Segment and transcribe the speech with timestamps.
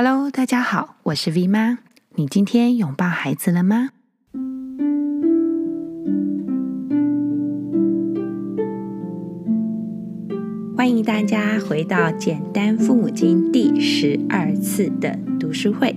[0.00, 1.80] Hello，大家好，我是 V 妈。
[2.14, 3.88] 你今天拥抱孩子了吗？
[10.76, 15.92] 欢迎大家回到《简单父母经》第十二次的读书会。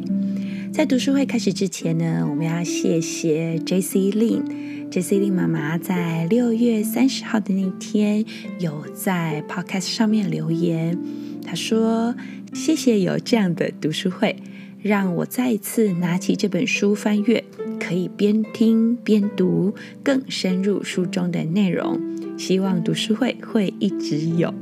[0.73, 4.09] 在读书会开始之前呢，我们要谢谢 J.C.
[4.13, 4.89] Lin。
[4.89, 5.19] J.C.
[5.19, 8.25] Lin 妈妈在六月三十号的那天
[8.57, 10.97] 有在 Podcast 上面留言，
[11.43, 12.15] 他说。
[12.53, 14.35] 谢谢有这样的读书会，
[14.81, 17.41] 让我再一次拿起这本书翻阅，
[17.79, 19.73] 可以边听边读，
[20.03, 21.97] 更深入书中的内容。
[22.37, 24.53] 希望读书会会一直有。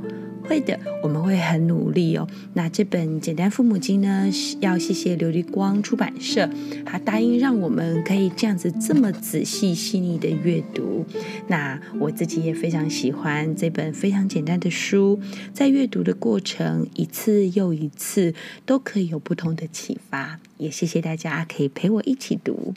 [0.50, 2.28] 会的，我们会很努力哦。
[2.54, 4.28] 那这本《简单父母经》呢，
[4.60, 6.50] 要谢谢琉璃光出版社，
[6.84, 11.06] 他答应让我们可以这样子这么仔细细腻的阅读。
[11.50, 15.20] 那我自己也非常喜欢这本非常简单的书，
[15.54, 18.34] 在阅读的过程一次又一次
[18.66, 20.40] 都可以有不同的启发。
[20.58, 22.74] 也谢谢大家可以陪我一起读。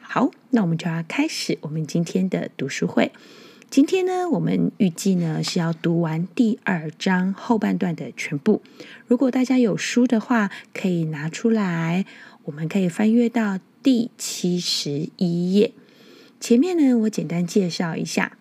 [0.00, 3.12] 好，那我们就要开始我们今天的读书会。
[3.74, 8.62] 今天呢，我们预计呢是要读完第二章后半段的全部。
[9.08, 12.06] 如果大家有书的话，可以拿出来，
[12.44, 15.72] 我们可以翻阅到第七十一页。
[16.38, 18.38] 前面呢，我简单介绍一下，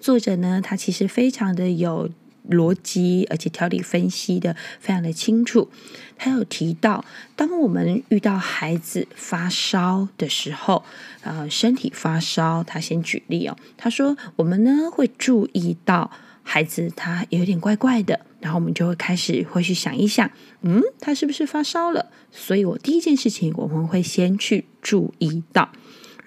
[0.00, 2.08] 作者呢，他其实非常的有
[2.50, 5.70] 逻辑，而且条理分析的非常的清楚。
[6.18, 10.82] 他有提到，当我们遇到孩子发烧的时候，
[11.22, 13.56] 呃，身体发烧，他先举例哦。
[13.76, 16.10] 他说，我们呢会注意到
[16.42, 20.30] 孩子他有点怪怪的，然后我们就会开始会去想一想，
[20.62, 22.06] 嗯，他是不是发烧了？
[22.30, 25.70] 所以我第一件事情，我们会先去注意到。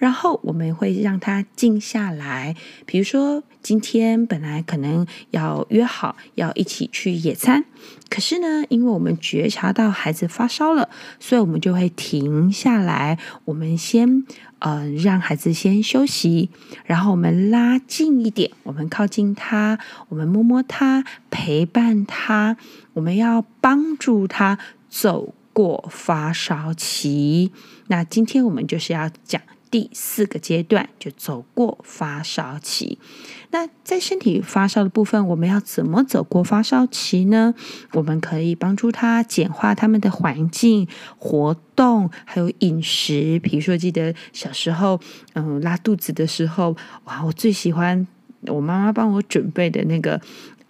[0.00, 2.56] 然后我们会让他静下来，
[2.86, 7.66] 比如说今天本来可能要约好要一起去野餐，
[8.08, 14.24] 可是呢，因为我们觉察到孩子发烧了，所以我们就会停下来，我们先
[14.60, 16.48] 呃让孩子先休息，
[16.86, 19.78] 然后我们拉近一点，我们靠近他，
[20.08, 22.56] 我们摸摸他，陪伴他，
[22.94, 24.58] 我们要帮助他
[24.88, 27.52] 走过发烧期。
[27.88, 29.42] 那今天我们就是要讲。
[29.70, 32.98] 第四个阶段就走过发烧期。
[33.50, 37.54] 那在身体发烧的部分，我们要怎么走过发烧期呢？
[37.92, 40.88] 我们可以帮助他简化他们的环境、
[41.18, 43.38] 活动，还有饮食。
[43.38, 45.00] 比如说，记得小时候，
[45.34, 48.06] 嗯，拉肚子的时候，哇，我最喜欢
[48.46, 50.20] 我妈妈帮我准备的那个。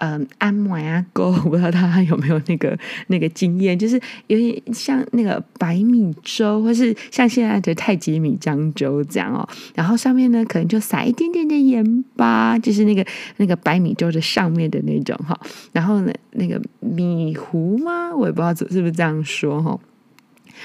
[0.03, 2.77] 嗯，安摩呀，哥，我不知道他有没有那个
[3.09, 9.47] 那个经验，就是有点像那个白米粥，或是像现在的太极米浆粥这样哦。
[9.75, 13.05] 然后上面呢，可能就撒一点点的盐巴，就是那个
[13.37, 15.39] 那个白米粥的上面的那种哈。
[15.73, 18.17] 然后呢，那个米糊吗？
[18.17, 19.79] 我也不知道是不是这样说哈。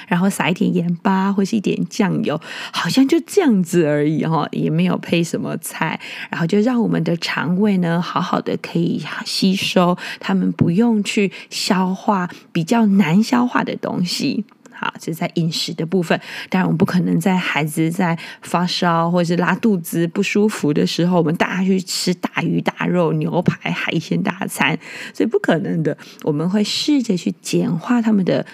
[0.08, 2.40] 然后撒一点盐巴或是一点酱油，
[2.72, 6.00] 好像就这样子而已哈，也没有配什么菜。
[6.30, 14.46] 然后就让我们的肠胃呢，好好的可以吸收，他们不用去消化比较难消化的东西。
[14.78, 16.20] 好，这是在饮食的部分。
[16.50, 24.78] 当然，我们不可能在孩子在发烧或是拉肚子不舒服的时候，我们带他去吃大鱼大肉、牛排、海鲜大餐，
[25.14, 25.98] 所以不可能的。
[26.24, 28.46] 我们会试着去简化他们的。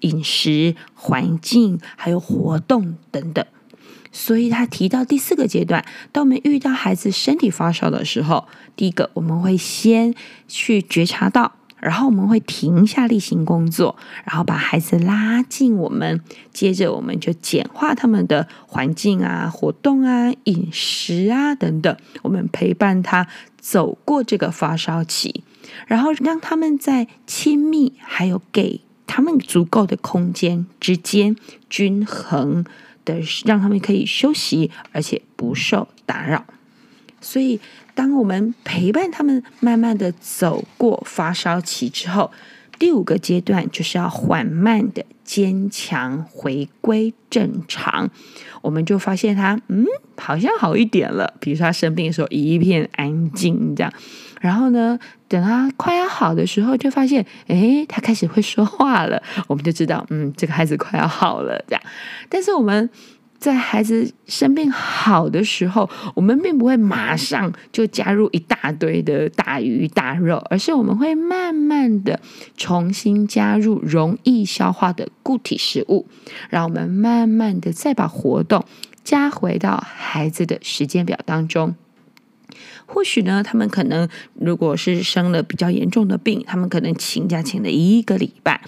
[0.00, 3.44] 饮食、环境还有活动等等，
[4.12, 8.46] 所以他提到第四个阶段，当我们遇到孩子身体发烧的时候，
[8.76, 10.14] 第一个我们会先
[10.48, 16.20] 去觉察到，然后我们会停下例行工作，然后把孩子拉近我们，
[16.52, 23.26] 接着我们就简化他们的环境啊、活动啊、饮食啊等等，我们陪伴他
[23.58, 25.44] 走过这个发烧期，
[25.86, 28.80] 然后让他们在亲密还有给。
[29.12, 31.34] 他们足够的空间之间
[31.68, 32.64] 均衡
[33.04, 36.44] 的，让他们可以休息，而且不受打扰。
[37.20, 37.58] 所以，
[37.92, 42.30] 当我们陪伴他们慢慢的走过发烧期之后，
[42.78, 48.08] 第五个阶段就是要缓慢的坚强回归正常。
[48.62, 49.84] 我们就发现他，嗯，
[50.16, 51.34] 好像好一点了。
[51.40, 53.92] 比如说他生病的时候，一片安静这样。
[54.40, 54.98] 然后呢，
[55.28, 59.22] 等他快要好的时候，就发现，诶，他开始会说话了。
[59.46, 61.62] 我们就知道，嗯，这个孩子快要好了。
[61.68, 61.82] 这样，
[62.28, 62.88] 但是我们
[63.38, 72.18] 在孩子生病好的时候，我们并不会马上就加入一大堆的大鱼大肉，而是我们会慢慢的
[72.56, 76.06] 重新加入容易消化的固体食物，
[76.48, 78.64] 让我们慢慢的再把活动
[79.04, 81.74] 加回到孩子的时间表当中。
[82.92, 88.60] 或许呢，他们可能如果是生了比较严重的病，他们可能请假请了一个礼拜。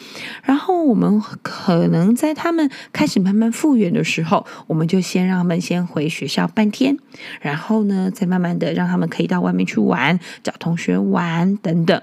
[0.44, 6.96] 然后我们可能在他们开始慢慢复原的时候，我们就先让他们先回学校半天，
[7.40, 12.00] 然后呢，再慢慢的让他们可以到外面去玩，找同学玩等等，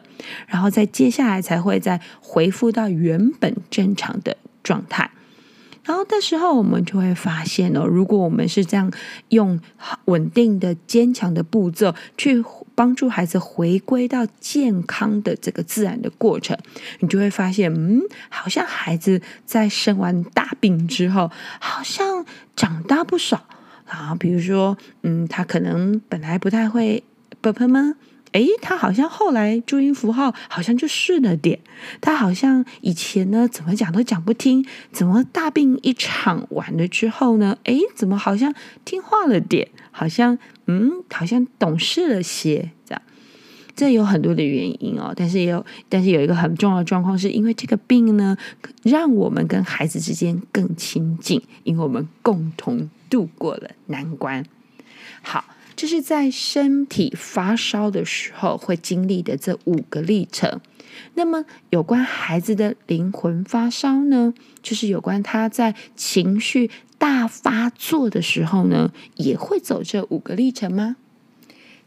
[0.48, 5.10] 然后再接下来才会再恢复到原本正常的状态。
[5.84, 8.92] 然后的时候，我们就会发现哦，如果我们是这样
[9.30, 9.60] 用
[10.06, 12.44] 稳定的、坚强的步骤去
[12.76, 16.58] 帮助孩子回归到健康的这个自然的过程，
[17.00, 22.26] 你就会发现，嗯，好像孩子在生完大病之后，好像
[22.56, 23.46] 长大不少
[23.88, 24.16] 啊。
[24.20, 27.04] 比如说，嗯，他可能本来不太会
[27.42, 27.96] 啵啵吗？
[28.34, 31.60] 诶，他好像后来注音符号好像就顺了点。
[32.00, 37.58] 他好像以前呢，怎么讲都讲不听，怎么大病一场完了之后呢？
[37.64, 38.54] 诶，怎么好像
[38.86, 39.70] 听话了点？
[39.92, 40.38] 好像
[40.68, 42.72] 嗯，好像懂事了些。
[42.86, 43.02] 这样，
[43.76, 45.14] 这有很多的原因哦。
[45.16, 48.38] 但是也有，但是有一个很重要的状况，是因为这个病呢，
[48.84, 54.46] 让我们跟孩子之间更亲近，因为我们共同度过了难关。
[55.22, 55.44] 好。
[55.80, 60.60] 这是在身体发烧的时候会经历的这五个历程。
[61.14, 70.98] 那么，有关孩子的灵魂发烧呢，就是有关他在情绪大发作的时候呢，也会走这五个历程吗？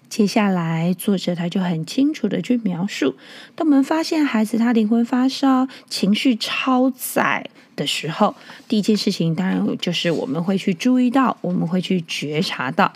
[0.09, 3.17] 接下来，作者他就很清楚的去描述：
[3.55, 8.35] 当我们发现孩子他灵魂发烧、情绪超载的时候，
[8.69, 12.93] 第一件事情当然就是我们会去注意到，我们会去觉察到。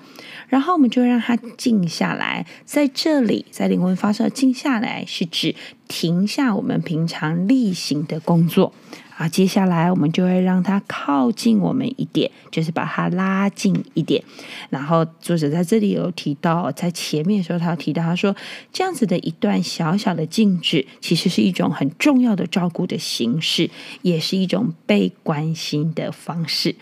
[0.48, 5.54] 然后我们就让它静下来，在这里，在灵魂发射静下来，是指
[5.88, 8.72] 停下我们平常例行的工作
[9.16, 9.28] 啊。
[9.28, 14.22] 接下来我们就会让它靠近我们一点，就是把它拉近一点。
[14.70, 18.36] 然后作者在这里有提到，在前面的时候他有提到，他说
[18.72, 23.68] 这样子的一段小小的静止，其实是一种很重要的照顾的形式，
[24.02, 26.76] 也是一种被关心的方式。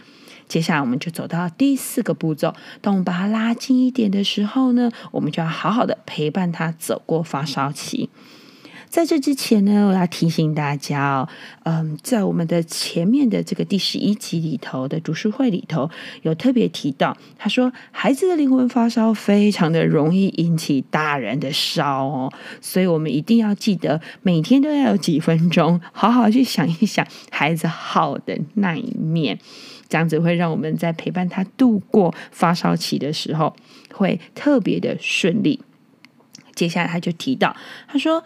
[0.46, 2.54] 接下来我们就走到第四个步骤。
[2.82, 8.10] 当我们把它拉近一点的时候呢，我们就要好好的陪伴他走过发烧期。
[8.94, 11.28] 在这之前呢，我要提醒大家哦，
[11.64, 15.90] 嗯，在我们的前面的这个第十一集里头的读书会里头，
[16.22, 29.36] 有特别提到，他说孩子的灵魂发烧非常的容易引起大人的烧哦，所以我们一定要记得每天都要有几分钟，好好去想一想孩子好的那一面。
[29.88, 33.56] 这样子会让我们在陪伴他度过发烧期的时候，
[33.92, 35.60] 会特别的顺利。
[36.54, 37.56] 接下来他就提到，
[37.88, 38.22] 他说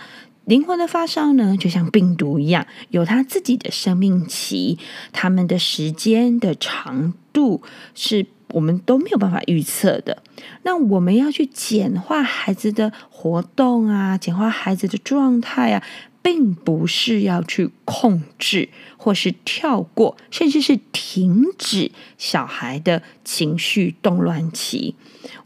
[0.48, 4.78] 灵魂的发烧呢，就像病毒一样，有它自己的生命期，
[5.12, 7.60] 它们的时间的长度
[7.94, 8.24] 是
[8.54, 10.22] 我们都没有办法预测的。
[10.62, 15.84] 那我们要去简化孩子的活动啊，简化孩子的状态啊。
[16.20, 18.68] 并不是要去控制，
[18.98, 24.94] 或是跳过，甚至是停止小孩的情绪动乱期。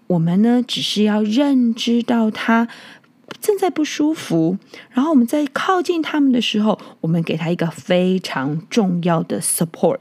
[0.09, 2.67] 我们呢，只是要认知到他
[3.41, 4.59] 正在不舒服，
[4.91, 10.01] 然后我们在靠近他们的时候，我们给他一个非常重要的 support。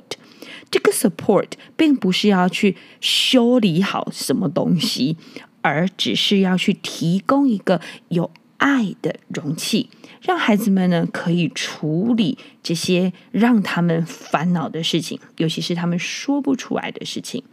[0.69, 5.17] 这个 support 并不是要去修理好什么东西，
[5.61, 9.89] 而只是要去提供一个有爱的容器。
[10.21, 17.43] 让孩子们呢，可以处理这些让他们烦恼的事情，尤其是他们说不出来的事情。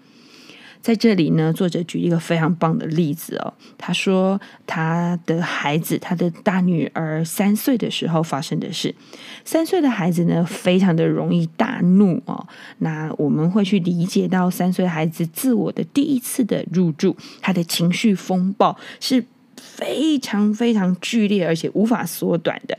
[0.81, 3.53] 在这里呢，作者举一个非常棒的例子哦。
[3.77, 8.95] 他说，他的孩子，他的大女儿三岁的时候发生的事。
[9.45, 12.47] 三岁的孩子呢，非常的容易大怒哦。
[12.79, 19.25] 那我们会去理解到，三岁孩子自我的第一次的入住，他的情绪风暴是。
[19.61, 22.79] 非常非常剧烈，而且无法缩短的。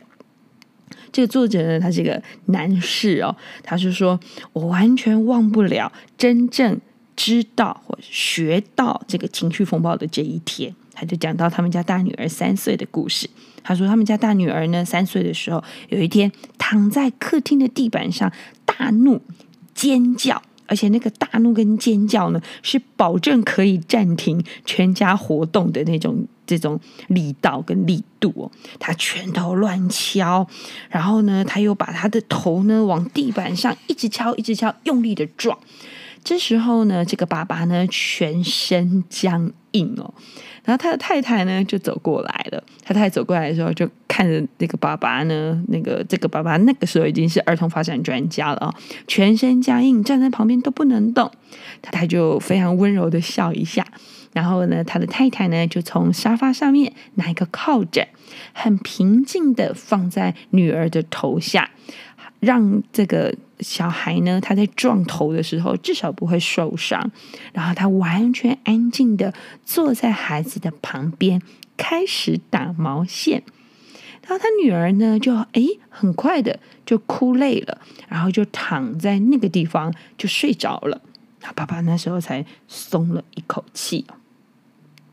[1.11, 4.17] 这个作者呢，他是个男士哦，他是说，
[4.53, 6.79] 我完全忘不了真正
[7.19, 10.73] 知道或学到这个情绪风暴的这一天。
[10.93, 13.29] 他就讲到他们家大女儿三岁的故事。
[13.61, 18.31] 他说，他们家大女儿呢，三岁的时候，有一天躺在客厅的地板上
[18.65, 19.21] 大怒
[19.75, 20.41] 尖叫。
[20.65, 28.51] 而且那个大怒跟尖叫呢，是保证可以暂停全家活动的那种这种力道跟力度哦。
[28.79, 30.47] 他拳头乱敲，
[30.89, 35.57] 然后呢，他又把他的头呢往地板上一直敲，一直敲，用力的撞。
[36.23, 40.13] 这时候呢，这个爸爸呢全身僵硬哦，
[40.63, 42.63] 然后他的太太呢就走过来了。
[42.83, 48.75] 他太太走过来的时候，就看着那个爸爸呢，那个这个爸爸那个时候已经是儿童发展专家了啊，
[49.07, 51.31] 全身僵硬，站在旁边都不能动。
[51.81, 53.85] 太太就非常温柔的笑一下，
[54.33, 58.07] 然后呢，他的太太呢就从沙发上面拿一个靠枕，
[58.53, 61.69] 很平静的放在女儿的头下。
[62.39, 67.11] 让这个小孩呢，他在撞头的时候至少不会受伤。
[67.53, 69.33] 然后他完全安静的
[69.65, 71.41] 坐在孩子的旁边，
[71.75, 73.43] 开始打毛线。
[74.27, 81.01] 然后他女儿呢，就哎很快的就哭累了，然后就躺在那个地方就睡着了。
[81.41, 84.05] 他爸爸那时候才松了一口气。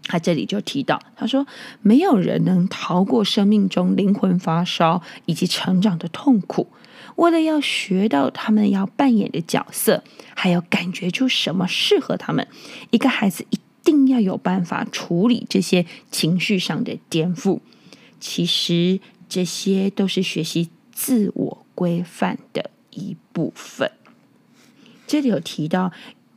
[0.06, 1.46] 他这里就提到，他说
[1.82, 6.68] 没有人能逃过生命中灵魂发烧以及成长的痛苦。
[7.16, 12.46] 为了要学到他们要扮演的角色，还有感觉出什么适合他们，
[12.90, 17.60] 一个孩子一定要有办法处理这些情绪上的颠覆。
[18.20, 23.90] 其实这些都是学习自我规范的一部分。
[25.06, 25.92] 这里有提到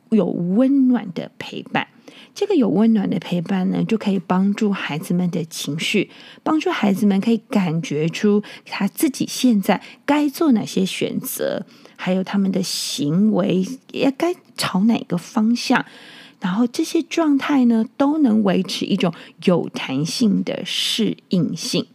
[0.10, 1.88] 有温暖的陪伴。
[2.34, 6.10] 这个有温暖的陪伴呢，就可以帮助孩子们的情绪，
[6.44, 15.86] 帮助孩子们可以感觉出他自己现在该做哪些选择，还有他们的行为也该朝哪个方向。
[16.40, 21.86] 然后这些状态呢，都能维持一种有弹性的适应性。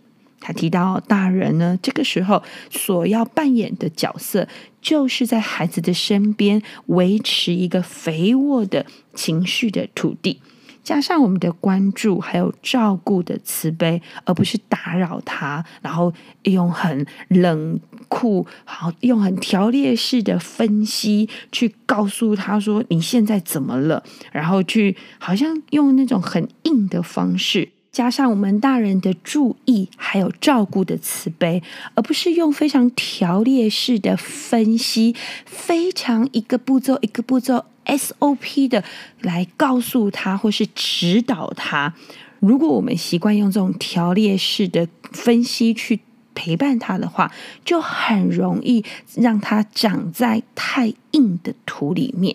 [0.47, 4.47] 他提到，大人呢，这个时候所要扮演的角色，
[4.83, 8.85] 就是在孩子的身边维持一个肥沃的
[9.15, 10.43] 情绪的土地，
[10.83, 27.71] 加上我们的关注还有照顾的慈悲，而不是打扰他，然后用很冷酷、好用很条列式的分析去告诉他说你现在怎么了，然后去好像用那种很硬的方式。
[27.95, 31.63] 加上我们大人的注意，还有照顾的慈悲，
[31.95, 35.15] 而不是用非常条列式的分析，
[35.47, 38.83] 非常一个步骤一个步骤 SOP 的
[39.21, 41.95] 来告诉他或是指导他。
[42.41, 46.01] 如果我们习惯用这种条列式的分析去
[46.35, 47.31] 陪伴他的话，
[47.65, 48.85] 就很容易
[49.15, 52.35] 让他长在太硬的土里面，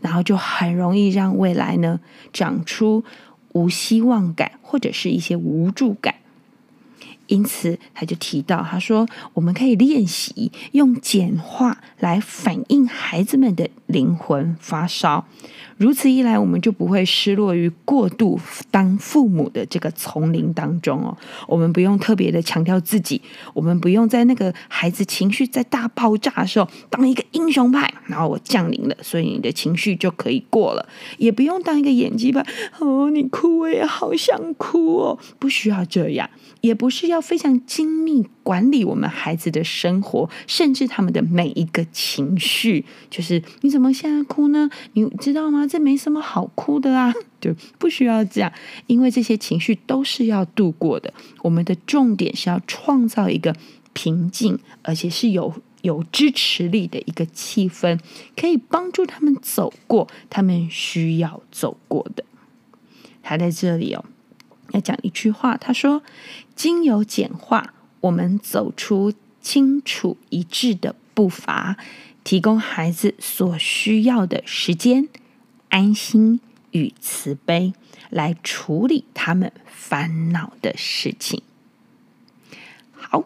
[0.00, 2.00] 然后就很容易让未来呢
[2.32, 3.04] 长出。
[3.54, 6.16] 无希望感，或者是一些无助感，
[7.26, 15.26] 因此他就提到，他说我们可以练习用简化来反映孩子们的灵魂发烧。
[15.76, 18.38] 如此一来，我们就不会失落于过度
[18.70, 21.16] 当父母的这个丛林当中哦。
[21.48, 23.20] 我们不用特别的强调自己，
[23.52, 30.88] 我们不用在那个孩子情绪在大爆炸的时候当一个英雄派，然后我降临了，所以你的情绪就可以过了。
[31.18, 32.46] 也不用当一个演技派，
[32.78, 36.30] 哦，你哭我也好想哭哦，不需要这样。
[36.60, 42.84] 也不是要要非常精密管理我们孩子的生活，甚至他们的每一个情绪。
[43.08, 44.68] 就是你怎么现在哭呢？
[44.92, 45.66] 你知道吗？
[45.66, 48.52] 这没什么好哭的啊， 就不需要这样，
[48.86, 51.14] 因为这些情绪都是要度过的。
[51.42, 53.54] 我们的重点是要创造一个
[53.92, 57.98] 平静，而且是有有支持力的一个气氛，
[58.36, 62.24] 可以帮助他们走过他们需要走过的。
[63.22, 64.04] 他在这里哦。
[64.74, 66.02] 要讲一句话，他说
[66.56, 71.76] ：“经由简化，我们走出清楚一致的步伐，
[72.24, 75.08] 提供孩子所需要的时间、
[75.68, 76.40] 安心
[76.72, 77.72] 与慈悲，
[78.10, 81.42] 来处理他们烦恼的事情。”
[82.92, 83.22] 好，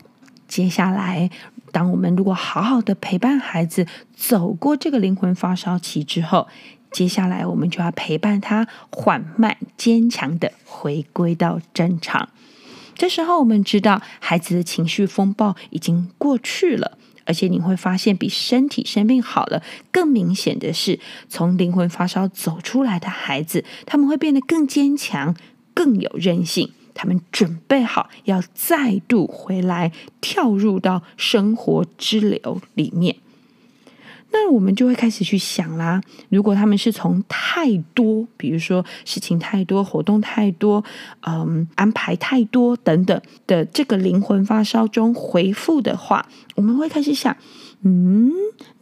[0.47, 1.31] 接下来，
[1.73, 6.47] 当我们如果好好的陪伴孩子走过这个灵魂发烧期之后，
[6.91, 12.29] 接下来，我们就要陪伴他缓慢、坚强的回归到正常。
[12.95, 25.37] 这时候，我们知道孩子的情绪风暴已经过去了，而且你会发现，比身体生病好了更明显的是，从灵魂发烧走出来的孩子，他们会变得更坚强、
[25.75, 26.73] 更有韧性。
[26.95, 33.15] 他们准备好要再度回来，跳入到生活之流里面。
[34.31, 40.85] 那我们就会开始去想啦，如果他们是从太多，比如说事情太多、活动太多、
[41.27, 47.35] 嗯，安排太多等等的这个灵魂发烧中回复的话，我们会开始想，
[47.83, 48.31] 嗯，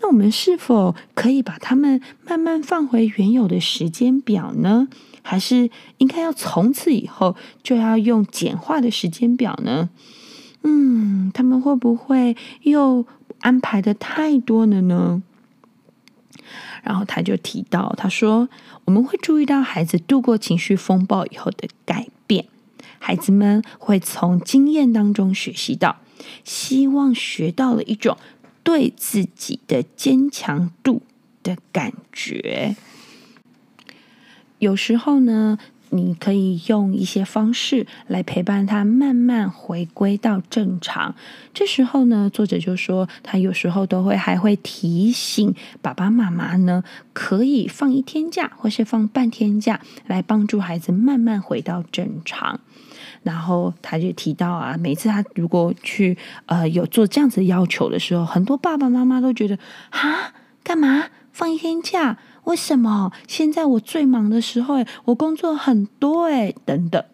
[0.00, 4.88] 那我们是否可以把他们慢慢放回原有的时间表呢？
[5.22, 9.90] 还是应该要从此以后就要用简化的时间表呢？
[10.64, 13.06] 嗯，他们会不会又
[13.40, 15.22] 安排的太多了呢？
[16.82, 18.48] 然后他就提到，他说
[18.84, 22.46] 我们会注意到孩子度过情绪风暴以后的改变，
[22.98, 25.96] 孩子们会从经验当中学习到，
[26.44, 28.16] 希望学到了一种
[28.62, 31.02] 对自己的坚强度
[31.42, 32.76] 的感觉。
[34.58, 35.58] 有时候呢，
[35.96, 41.14] 你可以用一些方式来陪伴他，慢慢回归到正常。
[41.54, 52.60] 这时候呢，作者就说，他有时候都会还会提醒爸爸妈妈呢，可以放一天假，或是放半天假，来帮助孩子慢慢回到正常。
[53.22, 59.58] 然后他就提到啊，每次他如果去呃有做这样子要求的时候，很多爸爸妈妈都觉得
[59.90, 62.18] 啊，干嘛放一天假？
[62.46, 67.04] 为什么现在我最忙的时候，我工作很多诶，等等。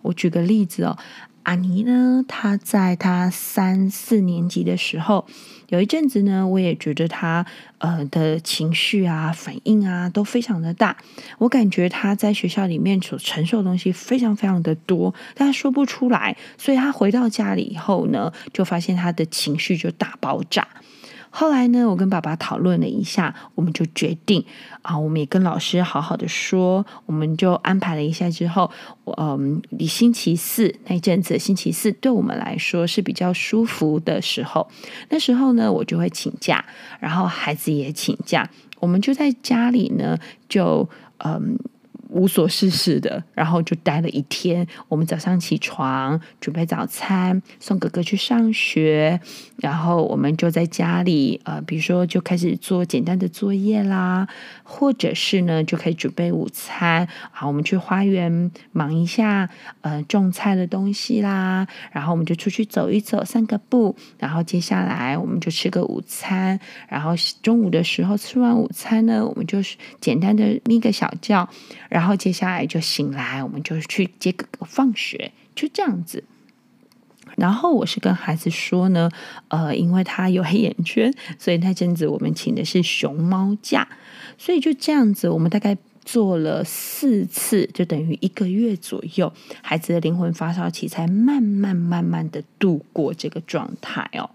[0.00, 0.96] 我举个例子哦，
[1.42, 5.26] 阿尼呢，他在他三四年级的时候，
[5.68, 7.44] 有一阵子呢，我也觉得他
[7.78, 10.96] 呃的情绪啊、反应啊都非常的大。
[11.36, 20.66] 我感觉他在学校里面所承受的东西非常非常的多，但他说不出来，所以他回到家里以后呢，就发现他的情绪就大爆炸。
[21.34, 24.44] 后来呢，我跟爸爸讨论了一下，我们就决定
[24.82, 28.70] 啊，我们也跟老师好好的说，我们就安排了一下之后，
[29.16, 34.68] 嗯，你星期四那一阵子，星期四对我们来说是比较舒服的时候。
[35.08, 36.62] 那时候呢，我就会请假，
[37.00, 38.48] 然后孩子也请假，
[38.78, 40.86] 我们就在家里呢，就
[41.24, 41.58] 嗯。
[42.12, 44.66] 无所事事的，然后就待了一天。
[44.88, 49.18] 我们早上起床，准备早餐，送哥哥去上学，
[49.56, 54.28] 然后我们就在家里，呃，比如说就开始做简单的作业啦，
[54.62, 57.08] 或者是呢，就可以准备午餐。
[57.30, 59.48] 好，我们去花园忙一下，
[59.80, 61.66] 呃，种菜的东西啦。
[61.92, 63.96] 然后我们就出去走一走，散个步。
[64.18, 66.60] 然后接下来我们就吃个午餐。
[66.88, 71.48] 然后中午的时候吃完午餐呢，我们就是简单的眯个小觉，
[71.88, 72.01] 然。
[72.02, 76.24] 然后接下来就醒来，我们就去接哥哥放学，就这样子。
[77.36, 79.08] 然后我是跟孩子说呢，
[79.46, 83.86] 呃，因为他有黑眼圈，所以那阵子我们请的是熊猫假，
[84.36, 89.32] 所以就这样子，我们大概做了四次，就等于一个月左右，
[89.62, 94.28] 孩子的灵魂发烧期才慢慢慢慢的度过这个状态哦。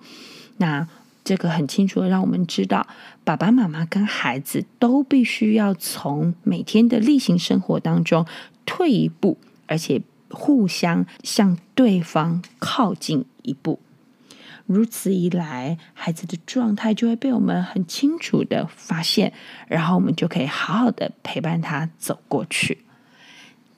[0.55, 0.87] 那。
[1.27, 2.87] 这个很清楚的让我们知道，
[3.25, 8.25] 爸爸妈妈跟孩子都必须要从每天的例行生活当中
[8.65, 13.81] 退一步，而且互相向对方靠近一步。
[14.65, 19.33] 如此一来，孩子的状态就会被我们很清楚的发现，
[19.67, 22.85] 然后我们就可以好好的陪伴他走过去。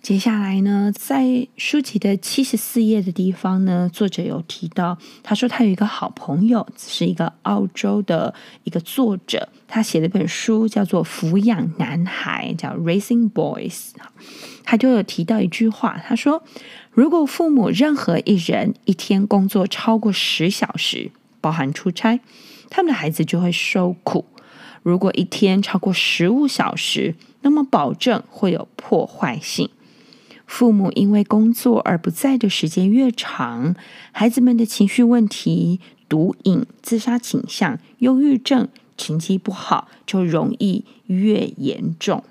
[0.02, 8.34] 接下来呢，在书籍的七十四页的地方呢，作者有提到，他说他有一个好朋友，是一个澳洲的
[8.64, 13.72] 一个作者，他写了一本书叫做《抚养男孩》，叫《Raising Boys》。
[14.64, 16.42] 他就有提到一句话，他说
[16.92, 22.22] ：“如果父母任何一人一天工作超过十小时，包含出差，
[22.70, 24.24] 他们的孩子就会受苦；
[24.82, 29.70] 如果一天超过十五小时，那么保证会有破坏性。”
[30.50, 33.76] 父母因为工作而不在的时间越长，
[34.12, 42.24] 孩子们的情绪问题、毒瘾、自杀倾向、忧郁症、成绩不好就容易越严重。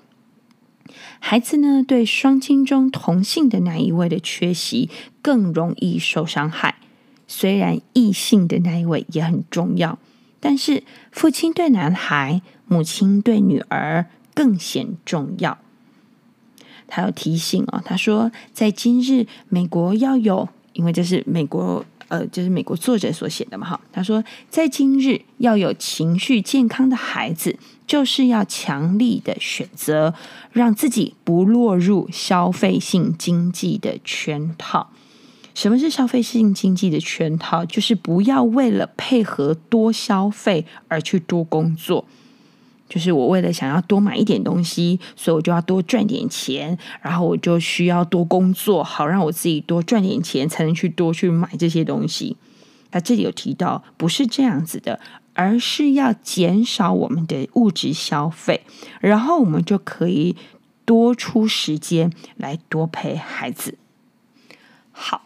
[1.19, 4.89] 孩子呢，对双亲中同性的那一位的缺席
[5.21, 6.75] 更容易受伤害。
[7.25, 9.97] 虽然异性的那一位也很重要，
[10.41, 15.57] 但是父亲对男孩、母亲对女儿更显重要。
[16.89, 23.79] 他有提醒哦，他说，在今日，美国要有，因为这是美国，呃，就是美国作者所写的嘛，哈。
[23.93, 30.13] 他说，在今日要有情绪健康的孩子，就是要强力的选择，
[30.51, 34.89] 让自己不落入消费性经济的圈套。
[35.55, 37.65] 什么是消费性经济的圈套？
[37.65, 42.05] 就是不要为了配合多消费而去多工作。
[42.89, 52.35] 就是我为了想要多买一点东西，所以我就要多赚点钱，然后我就需要多工作，好让我自己多赚点钱，才能去多去买这些东西。
[52.91, 54.99] 那这里有提到，不是这样子的，
[55.35, 58.61] 而是要减少我们的物质消费，
[58.99, 60.35] 然后我们就可以
[60.83, 63.77] 多出时间来多陪孩子。
[64.91, 65.21] 好，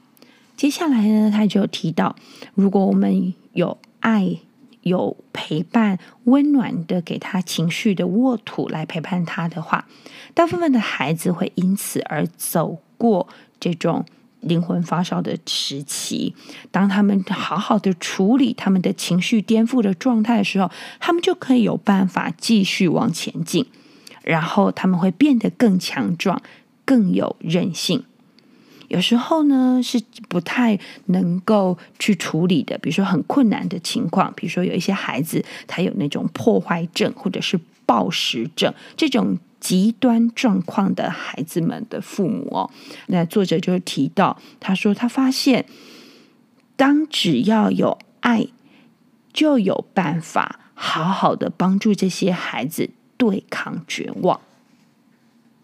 [0.57, 2.17] 接下来呢，他就提到，
[2.53, 4.39] 如果我们有爱。
[4.83, 9.87] 有陪伴、温暖的给他情绪的沃土来陪伴他的话，
[10.33, 13.27] 大部分的孩子会因此而走过
[13.59, 14.05] 这种
[14.41, 16.35] 灵魂发烧的时期，
[16.69, 20.69] 当他们好好的处理他们的情绪颠覆的状态的时候，
[20.99, 23.65] 他们就可以有办法继续往前进，
[24.21, 26.41] 然后他们会变得更强壮，
[26.83, 28.03] 更有韧性。
[28.93, 39.37] 有时候呢，是不太能够去处理的，比如说很困难的情况，比如说有一些孩子他有那种破坏症或者是暴食症这种。
[39.63, 42.69] 极端状况的孩子们的父母哦，
[43.07, 45.65] 那作者就提到，他说他发现，
[46.75, 48.47] 当只要有爱，
[49.31, 54.41] 就有办法好好的帮助这些孩子对抗绝望。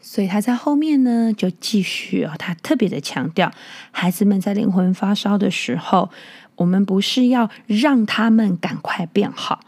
[0.02, 3.52] 所以他在后面呢，就继续哦，他特别的强调，
[3.92, 6.10] 孩子们在灵魂发烧的时候，
[6.56, 9.60] 我们不是要让他们赶快变好。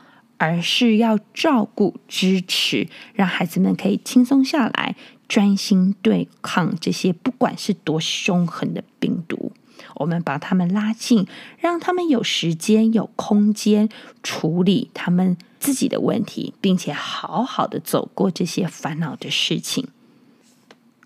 [0.43, 4.95] 而是要照顾、支持，让孩子们可以轻松下来，
[5.27, 9.51] 专心对抗这些不管是多凶狠的病毒。
[9.97, 11.27] 我们把他们拉近，
[11.59, 13.87] 让他们有时间、有空间
[14.23, 19.89] 处理他们自己的问题，并且好好的走过这些烦恼的事情。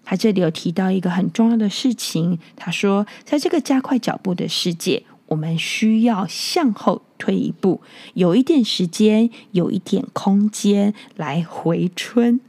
[0.05, 5.03] 他这里有提到一个很重要的事情，他说，在这个加快脚步的世界。
[5.27, 7.81] 我们需要向后退一步，
[8.13, 12.39] 有一点时间，有一点空间来回春。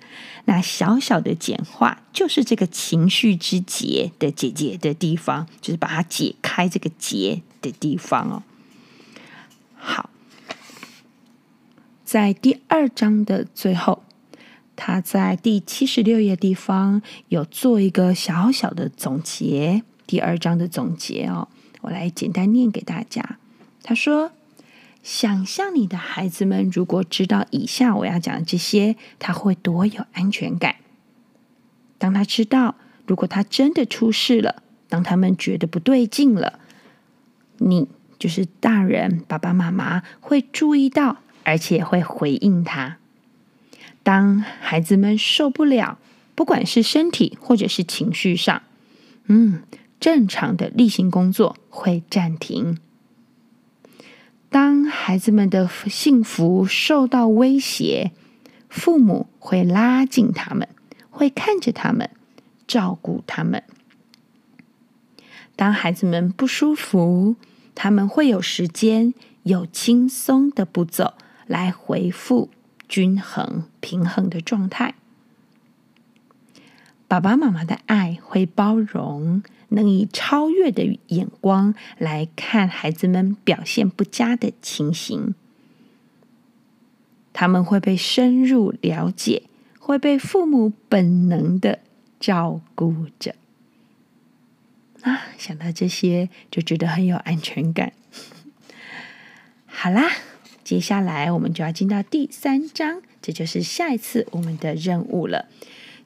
[0.44, 8.42] 那小小的简化，就是这个情绪之结的结节的地方，就是把它解开这个结的地方哦。
[9.74, 10.10] 好，
[12.04, 14.02] 在第二章的最后，
[14.76, 21.48] 他在第七十六页地方有做一个小小的总结，第二章的总结哦。
[21.80, 23.38] 我来简单念给大家。
[23.82, 24.32] 他说
[25.02, 30.76] ：“想象你的孩子们如果知道以下我要讲的这些，他会多有安全感。
[31.96, 32.74] 当他知道，
[33.06, 36.58] 如果他真的出事了，当他们觉得不对劲了，
[37.58, 42.98] 你就是大人，爸爸妈妈会注意到，而且会回应他。
[44.06, 45.98] 当孩子们受不了，
[46.36, 48.62] 不管是身体或者是情绪上，
[49.26, 49.64] 嗯。”
[49.98, 52.76] 正常的例行工作会暂停。
[54.50, 58.12] 当孩子们的幸福受到威胁，
[58.68, 60.68] 父母会拉近他们，
[61.08, 62.10] 会看着他们，
[62.68, 63.64] 照顾他们。
[65.56, 67.36] 当孩子们不舒服，
[67.74, 69.14] 他们会有时间，
[69.44, 71.14] 有轻松的步骤
[71.46, 72.50] 来回复
[72.88, 74.94] 均衡、平衡的状态。
[77.08, 79.42] 爸爸妈妈的爱会包容。
[79.70, 85.34] 能以超越的眼光来看孩子们表现不佳的情形，
[87.32, 89.42] 他们会被深入了解，
[89.80, 91.80] 会被父母本能的
[92.20, 93.34] 照顾着。
[95.02, 97.92] 啊，想到这些就觉得很有安全感。
[99.66, 100.08] 好啦，
[100.66, 105.46] 接下来我们就要进到第三章，这就是下一次我们的任务了。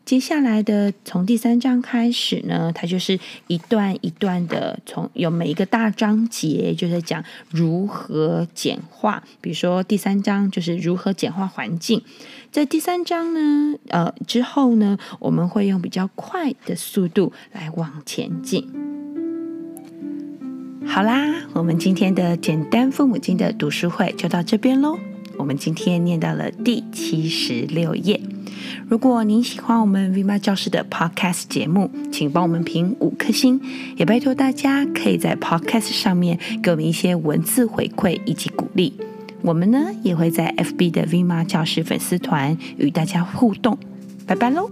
[0.05, 9.25] 接下来的从第三章开始呢，它就是一段一段的，从有每一个大章节，就是讲如何简化。
[9.41, 12.03] 比如说第三章就是如何简化环境，
[12.53, 19.00] 在第三章呢，呃之后呢，我们会用比较快的速度来往前进。
[20.93, 24.99] 好啦，我们今天的简单父母经的读书会就到这边喽。
[25.37, 28.21] 我们今天念到了第七十六页。
[28.89, 33.61] 如果您喜欢我们 VMA 教室的 Podcast 节目，请帮我们评五颗星，
[33.97, 38.93] 也拜托大家可以在 Podcast 上面给我们一些文字回馈以及鼓励。
[39.43, 43.79] 我们呢也会在 FB 的 VMA 教室粉丝团与大家互动。
[44.27, 44.69] 拜拜喽！